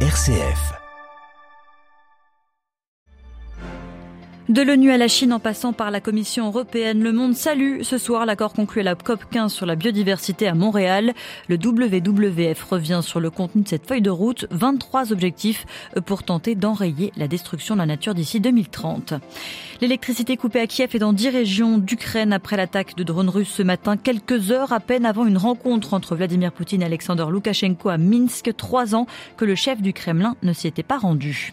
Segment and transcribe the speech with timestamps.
[0.00, 0.85] RCF.
[4.48, 7.98] De l'ONU à la Chine en passant par la Commission européenne, le monde salue ce
[7.98, 11.14] soir l'accord conclu à la COP 15 sur la biodiversité à Montréal.
[11.48, 15.66] Le WWF revient sur le contenu de cette feuille de route, 23 objectifs
[16.06, 19.14] pour tenter d'enrayer la destruction de la nature d'ici 2030.
[19.80, 23.64] L'électricité coupée à Kiev et dans 10 régions d'Ukraine après l'attaque de drones russes ce
[23.64, 27.98] matin, quelques heures à peine avant une rencontre entre Vladimir Poutine et Alexander Loukachenko à
[27.98, 31.52] Minsk, trois ans que le chef du Kremlin ne s'y était pas rendu.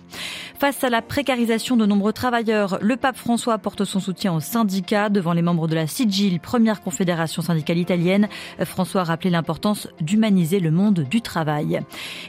[0.59, 5.09] Face à la précarisation de nombreux travailleurs, le pape François apporte son soutien aux syndicats
[5.09, 8.27] devant les membres de la CIGIL, première confédération syndicale italienne.
[8.65, 11.81] François a rappelé l'importance d'humaniser le monde du travail.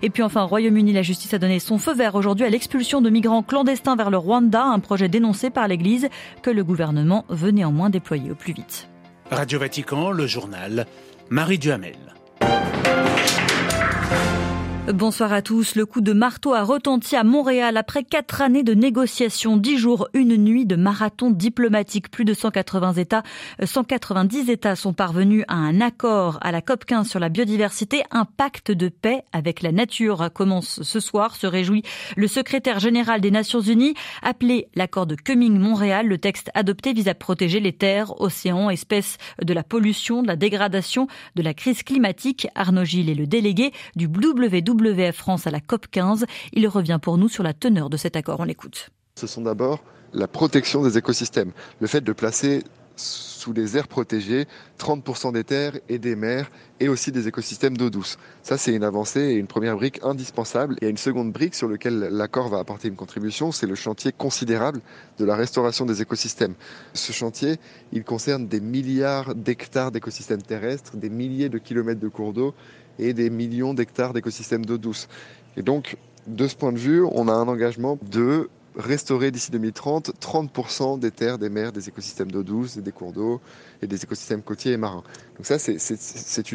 [0.03, 3.01] Et puis enfin, au Royaume-Uni, la justice a donné son feu vert aujourd'hui à l'expulsion
[3.01, 6.09] de migrants clandestins vers le Rwanda, un projet dénoncé par l'Église
[6.43, 8.89] que le gouvernement veut néanmoins déployer au plus vite.
[9.30, 10.87] Radio Vatican, le journal,
[11.30, 11.97] Marie Duhamel.
[14.93, 15.77] Bonsoir à tous.
[15.77, 20.09] Le coup de marteau a retenti à Montréal après quatre années de négociations, dix jours,
[20.13, 22.10] une nuit de marathon diplomatique.
[22.10, 23.23] Plus de 180 États,
[23.65, 28.02] 190 États sont parvenus à un accord à la COP 15 sur la biodiversité.
[28.10, 31.82] Un pacte de paix avec la nature commence ce soir, se réjouit
[32.15, 36.07] le secrétaire général des Nations Unies, appelé l'accord de Cumming-Montréal.
[36.07, 40.37] Le texte adopté vise à protéger les terres, océans, espèces de la pollution, de la
[40.37, 42.49] dégradation, de la crise climatique.
[42.55, 46.27] Arnaud Gilles est le délégué du WW WWF France à la COP 15.
[46.53, 48.41] Il revient pour nous sur la teneur de cet accord.
[48.41, 48.91] On l'écoute.
[49.17, 52.63] Ce sont d'abord la protection des écosystèmes, le fait de placer
[52.97, 54.47] sous les aires protégées
[54.79, 58.19] 30% des terres et des mers et aussi des écosystèmes d'eau douce.
[58.43, 60.77] Ça, c'est une avancée et une première brique indispensable.
[60.83, 64.81] A une seconde brique sur laquelle l'accord va apporter une contribution, c'est le chantier considérable
[65.19, 66.55] de la restauration des écosystèmes.
[66.95, 67.56] Ce chantier,
[67.93, 72.55] il concerne des milliards d'hectares d'écosystèmes terrestres, des milliers de kilomètres de cours d'eau
[72.98, 75.09] et des millions d'hectares d'écosystèmes d'eau douce.
[75.56, 80.12] Et donc, de ce point de vue, on a un engagement de restaurer d'ici 2030
[80.21, 83.41] 30% des terres, des mers, des écosystèmes d'eau douce et des cours d'eau
[83.83, 85.03] et des écosystèmes côtiers et marins.
[85.37, 86.53] Donc ça, c'est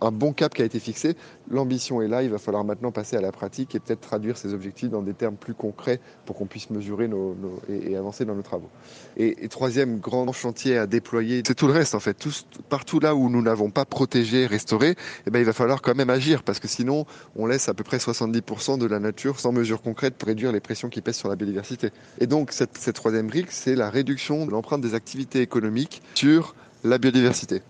[0.00, 1.16] un bon cap qui a été fixé.
[1.50, 4.54] L'ambition est là, il va falloir maintenant passer à la pratique et peut-être traduire ces
[4.54, 7.36] objectifs dans des termes plus concrets pour qu'on puisse mesurer nos,
[7.68, 8.70] et, avancer dans nos travaux.
[9.16, 12.14] Et, troisième grand chantier à déployer, c'est tout le reste en fait.
[12.14, 12.32] Tout,
[12.68, 14.96] partout là où nous n'avons pas protégé, restauré,
[15.26, 17.06] eh ben, il va falloir quand même agir parce que sinon,
[17.36, 20.60] on laisse à peu près 70% de la nature sans mesures concrètes pour réduire les
[20.60, 21.90] pressions qui pèsent sur la biodiversité.
[22.20, 26.54] Et donc, cette, cette troisième brique, c'est la réduction de l'empreinte des activités économiques sur
[26.84, 27.62] la biodiversité.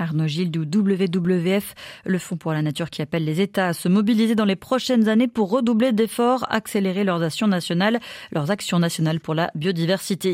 [0.00, 1.74] Arnaud Gilles du WWF,
[2.06, 5.08] le Fonds pour la Nature qui appelle les États à se mobiliser dans les prochaines
[5.08, 8.00] années pour redoubler d'efforts, accélérer leurs actions nationales,
[8.32, 10.32] leurs actions nationales pour la biodiversité.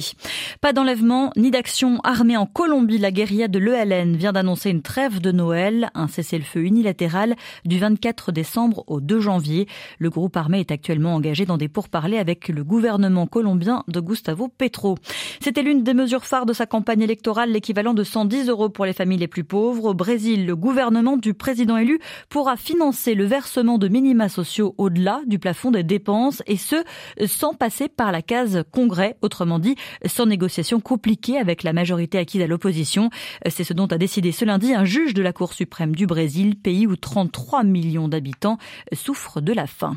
[0.60, 2.98] Pas d'enlèvement ni d'action armée en Colombie.
[2.98, 7.34] La guérilla de l'ELN vient d'annoncer une trêve de Noël, un cessez-le-feu unilatéral
[7.64, 9.66] du 24 décembre au 2 janvier.
[9.98, 14.48] Le groupe armé est actuellement engagé dans des pourparlers avec le gouvernement colombien de Gustavo
[14.48, 14.96] Petro.
[15.40, 18.92] C'était l'une des mesures phares de sa campagne électorale, l'équivalent de 110 euros pour les
[18.92, 23.78] familles les plus pauvres au Brésil, le gouvernement du président élu pourra financer le versement
[23.78, 26.76] de minima sociaux au-delà du plafond des dépenses et ce,
[27.26, 32.42] sans passer par la case Congrès, autrement dit, sans négociation compliquée avec la majorité acquise
[32.42, 33.10] à l'opposition.
[33.48, 36.56] C'est ce dont a décidé ce lundi un juge de la Cour suprême du Brésil,
[36.56, 38.58] pays où 33 millions d'habitants
[38.92, 39.96] souffrent de la faim.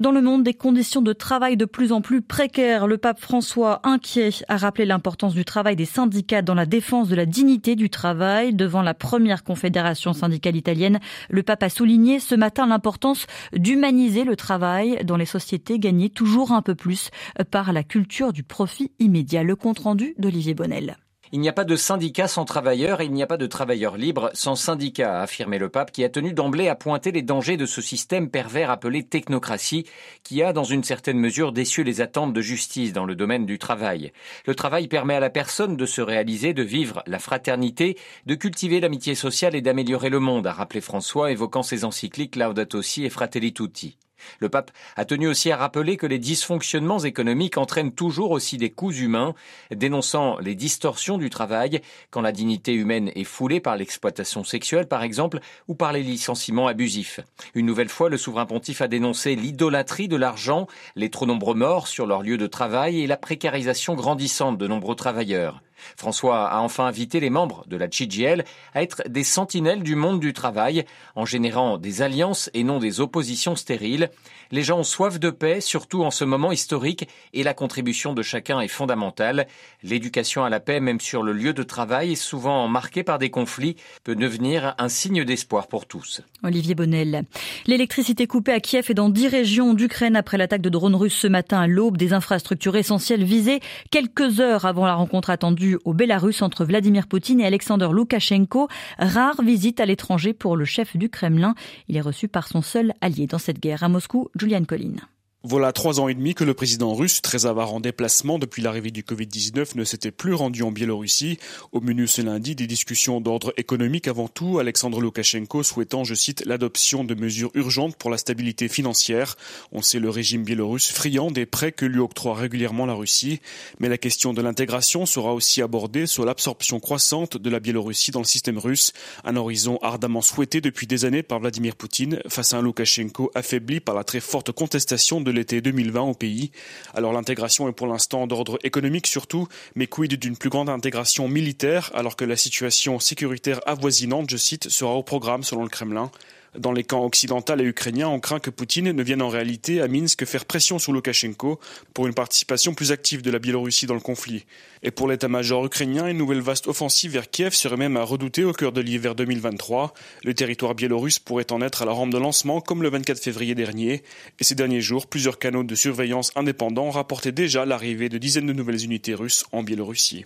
[0.00, 2.86] Dans le monde, des conditions de travail de plus en plus précaires.
[2.86, 7.16] Le pape François, inquiet, a rappelé l'importance du travail des syndicats dans la défense de
[7.16, 8.54] la dignité du travail.
[8.54, 11.00] Devant la première confédération syndicale italienne,
[11.30, 16.52] le pape a souligné ce matin l'importance d'humaniser le travail dans les sociétés gagnées toujours
[16.52, 17.10] un peu plus
[17.50, 19.42] par la culture du profit immédiat.
[19.42, 20.96] Le compte rendu d'Olivier Bonnel.
[21.30, 23.98] Il n'y a pas de syndicat sans travailleurs et il n'y a pas de travailleurs
[23.98, 27.58] libres sans syndicat, a affirmé le pape qui a tenu d'emblée à pointer les dangers
[27.58, 29.84] de ce système pervers appelé technocratie
[30.22, 33.58] qui a dans une certaine mesure déçu les attentes de justice dans le domaine du
[33.58, 34.12] travail.
[34.46, 38.80] Le travail permet à la personne de se réaliser, de vivre la fraternité, de cultiver
[38.80, 43.10] l'amitié sociale et d'améliorer le monde, a rappelé François évoquant ses encycliques Laudato Si et
[43.10, 43.98] Fratelli Tutti.
[44.40, 48.70] Le pape a tenu aussi à rappeler que les dysfonctionnements économiques entraînent toujours aussi des
[48.70, 49.34] coûts humains,
[49.70, 51.80] dénonçant les distorsions du travail
[52.10, 56.66] quand la dignité humaine est foulée par l'exploitation sexuelle par exemple ou par les licenciements
[56.66, 57.20] abusifs.
[57.54, 60.66] Une nouvelle fois, le souverain pontife a dénoncé l'idolâtrie de l'argent,
[60.96, 64.94] les trop nombreux morts sur leur lieu de travail et la précarisation grandissante de nombreux
[64.94, 65.62] travailleurs.
[65.96, 68.44] François a enfin invité les membres de la CGL
[68.74, 70.84] à être des sentinelles du monde du travail
[71.14, 74.10] en générant des alliances et non des oppositions stériles.
[74.50, 78.22] Les gens ont soif de paix, surtout en ce moment historique, et la contribution de
[78.22, 79.46] chacun est fondamentale.
[79.82, 83.76] L'éducation à la paix, même sur le lieu de travail, souvent marquée par des conflits,
[84.04, 86.22] peut devenir un signe d'espoir pour tous.
[86.42, 87.24] Olivier Bonnel.
[87.66, 91.26] L'électricité coupée à Kiev et dans dix régions d'Ukraine après l'attaque de drones russes ce
[91.26, 93.60] matin à l'aube des infrastructures essentielles visées
[93.90, 98.68] quelques heures avant la rencontre attendue au Bélarus entre Vladimir Poutine et Alexander Loukachenko.
[98.98, 101.54] Rare visite à l'étranger pour le chef du Kremlin.
[101.88, 104.96] Il est reçu par son seul allié dans cette guerre à Moscou, Julian Collin.
[105.44, 108.90] Voilà trois ans et demi que le président russe, très avare en déplacement depuis l'arrivée
[108.90, 111.38] du Covid-19, ne s'était plus rendu en Biélorussie.
[111.70, 116.44] Au menu ce lundi, des discussions d'ordre économique avant tout, Alexandre Loukachenko souhaitant, je cite,
[116.44, 119.36] l'adoption de mesures urgentes pour la stabilité financière.
[119.70, 123.40] On sait le régime biélorusse friand des prêts que lui octroie régulièrement la Russie.
[123.78, 128.18] Mais la question de l'intégration sera aussi abordée sur l'absorption croissante de la Biélorussie dans
[128.18, 128.92] le système russe,
[129.22, 133.78] un horizon ardemment souhaité depuis des années par Vladimir Poutine face à un Loukachenko affaibli
[133.78, 136.50] par la très forte contestation de l'été 2020 au pays.
[136.94, 141.90] Alors l'intégration est pour l'instant d'ordre économique surtout, mais quid d'une plus grande intégration militaire
[141.94, 146.10] alors que la situation sécuritaire avoisinante, je cite, sera au programme selon le Kremlin.
[146.56, 149.88] Dans les camps occidentaux et ukrainiens, on craint que Poutine ne vienne en réalité à
[149.88, 151.60] Minsk faire pression sur Loukachenko
[151.92, 154.46] pour une participation plus active de la Biélorussie dans le conflit.
[154.82, 158.52] Et pour l'état-major ukrainien, une nouvelle vaste offensive vers Kiev serait même à redouter au
[158.52, 159.92] cœur de l'hiver 2023.
[160.24, 163.54] Le territoire biélorusse pourrait en être à la rampe de lancement comme le 24 février
[163.54, 164.02] dernier.
[164.38, 168.52] Et ces derniers jours, plusieurs canaux de surveillance indépendants rapportaient déjà l'arrivée de dizaines de
[168.52, 170.24] nouvelles unités russes en Biélorussie.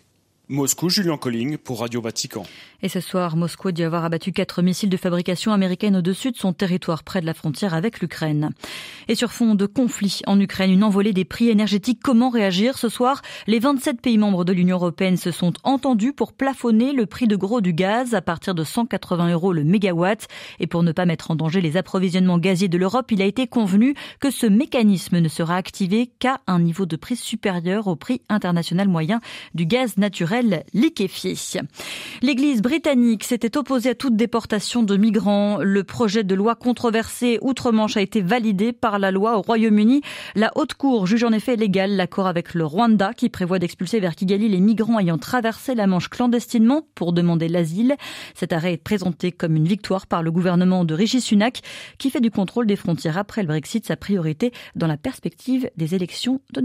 [0.48, 2.42] Moscou, Julien Colling pour Radio Vatican.
[2.82, 6.52] Et ce soir, Moscou dit avoir abattu quatre missiles de fabrication américaine au-dessus de son
[6.52, 8.50] territoire près de la frontière avec l'Ukraine.
[9.06, 12.00] Et sur fond de conflit en Ukraine, une envolée des prix énergétiques.
[12.02, 13.22] Comment réagir ce soir?
[13.46, 17.36] Les 27 pays membres de l'Union européenne se sont entendus pour plafonner le prix de
[17.36, 20.26] gros du gaz à partir de 180 euros le mégawatt.
[20.58, 23.46] Et pour ne pas mettre en danger les approvisionnements gaziers de l'Europe, il a été
[23.46, 28.22] convenu que ce mécanisme ne sera activé qu'à un niveau de prix supérieur au prix
[28.28, 29.20] international moyen
[29.54, 30.31] du gaz naturel
[32.22, 35.58] L'église britannique s'était opposée à toute déportation de migrants.
[35.60, 40.02] Le projet de loi controversé outre-Manche a été validé par la loi au Royaume-Uni.
[40.34, 44.16] La Haute Cour juge en effet légal l'accord avec le Rwanda qui prévoit d'expulser vers
[44.16, 47.96] Kigali les migrants ayant traversé la Manche clandestinement pour demander l'asile.
[48.34, 51.60] Cet arrêt est présenté comme une victoire par le gouvernement de Rishi Sunak
[51.98, 55.94] qui fait du contrôle des frontières après le Brexit sa priorité dans la perspective des
[55.94, 56.62] élections de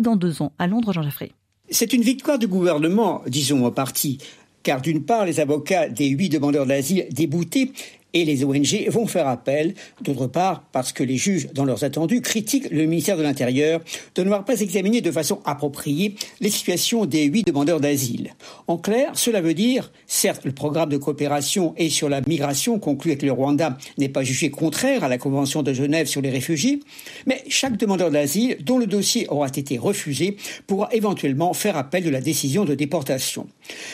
[0.00, 1.32] dans deux ans à Londres, Jean Jaffré.
[1.70, 4.18] C'est une victoire du gouvernement, disons en partie.
[4.62, 7.72] Car d'une part, les avocats des huit demandeurs d'asile déboutés
[8.14, 12.20] et les ONG vont faire appel, d'autre part parce que les juges, dans leurs attendus,
[12.20, 13.80] critiquent le ministère de l'Intérieur
[14.14, 18.34] de n'avoir pas examiné de façon appropriée les situations des huit demandeurs d'asile.
[18.66, 23.12] En clair, cela veut dire, certes, le programme de coopération et sur la migration conclu
[23.12, 26.80] avec le Rwanda n'est pas jugé contraire à la Convention de Genève sur les réfugiés,
[27.26, 30.36] mais chaque demandeur d'asile dont le dossier aura été refusé
[30.66, 33.46] pourra éventuellement faire appel de la décision de déportation.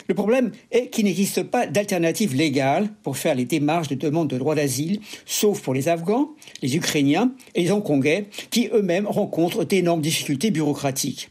[0.08, 4.38] Le problème est qu'il n'existe pas d'alternative légale pour faire les démarches de demande de
[4.38, 6.30] droit d'asile, sauf pour les Afghans,
[6.62, 11.30] les Ukrainiens et les Hongkongais, qui eux-mêmes rencontrent d'énormes difficultés bureaucratiques.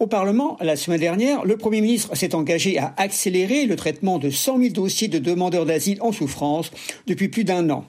[0.00, 4.30] Au Parlement, la semaine dernière, le Premier ministre s'est engagé à accélérer le traitement de
[4.30, 6.72] 100 000 dossiers de demandeurs d'asile en souffrance
[7.06, 7.84] depuis plus d'un an.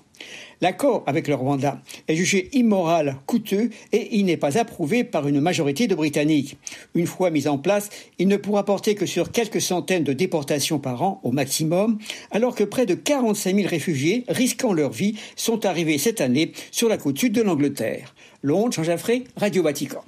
[0.61, 5.41] L'accord avec le Rwanda est jugé immoral, coûteux et il n'est pas approuvé par une
[5.41, 6.57] majorité de Britanniques.
[6.95, 10.79] Une fois mis en place, il ne pourra porter que sur quelques centaines de déportations
[10.79, 11.97] par an au maximum,
[12.31, 16.87] alors que près de 45 000 réfugiés risquant leur vie sont arrivés cette année sur
[16.87, 18.15] la côte sud de l'Angleterre.
[18.41, 20.03] Londres, Jean Jaffré, Radio Vatican.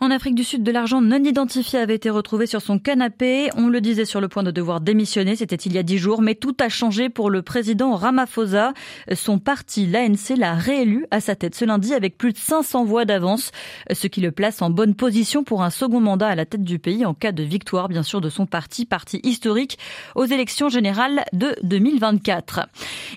[0.00, 3.50] En Afrique du Sud, de l'argent non identifié avait été retrouvé sur son canapé.
[3.56, 6.22] On le disait sur le point de devoir démissionner, c'était il y a dix jours,
[6.22, 8.74] mais tout a changé pour le président Ramaphosa.
[9.16, 13.06] Son parti, l'ANC, l'a réélu à sa tête ce lundi avec plus de 500 voix
[13.06, 13.50] d'avance,
[13.92, 16.78] ce qui le place en bonne position pour un second mandat à la tête du
[16.78, 19.80] pays en cas de victoire, bien sûr, de son parti, parti historique,
[20.14, 22.68] aux élections générales de 2024.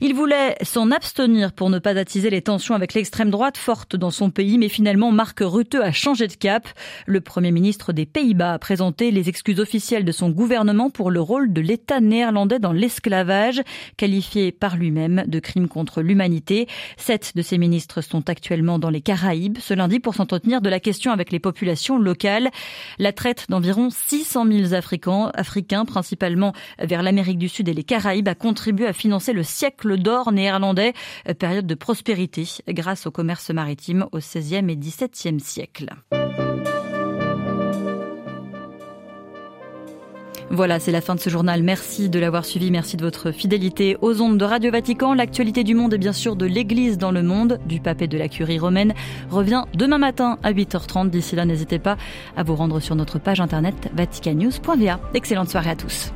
[0.02, 4.10] Il voulait s'en abstenir pour ne pas attiser les tensions avec l'extrême droite forte dans
[4.10, 6.70] son pays, mais finalement, Marc Rutte a changé de cap.
[7.06, 11.22] Le Premier ministre des Pays-Bas a présenté les excuses officielles de son gouvernement pour le
[11.22, 13.62] rôle de l'État néerlandais dans l'esclavage,
[13.98, 16.68] qualifié par lui-même de crime contre l'humanité.
[16.98, 20.80] Sept de ses ministres sont actuellement dans les Caraïbes ce lundi pour s'entretenir de la
[20.80, 22.50] question avec les populations locales.
[23.00, 28.28] La traite d'environ 600 000 Africains, Africains, principalement vers l'Amérique du Sud et les Caraïbes,
[28.28, 30.94] a contribué à financer le siècle d'or néerlandais,
[31.40, 35.90] période de prospérité grâce au commerce maritime au XVIe et XVIIe siècle.
[40.54, 41.64] Voilà, c'est la fin de ce journal.
[41.64, 42.72] Merci de l'avoir suivi.
[42.72, 45.14] Merci de votre fidélité aux ondes de Radio Vatican.
[45.14, 48.18] L'actualité du monde et bien sûr de l'Église dans le monde, du pape et de
[48.18, 48.94] la curie romaine,
[49.30, 51.10] revient demain matin à 8h30.
[51.10, 51.96] D'ici là, n'hésitez pas
[52.36, 55.00] à vous rendre sur notre page internet vaticanews.va.
[55.14, 56.12] Excellente soirée à tous.